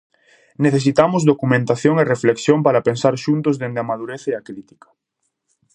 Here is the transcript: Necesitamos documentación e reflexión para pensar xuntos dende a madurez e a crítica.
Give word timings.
Necesitamos 0.65 1.27
documentación 1.31 1.95
e 1.97 2.09
reflexión 2.13 2.57
para 2.65 2.83
pensar 2.87 3.13
xuntos 3.25 3.55
dende 3.61 3.79
a 3.83 3.87
madurez 3.91 4.23
e 4.31 4.33
a 4.39 4.45
crítica. 4.47 4.89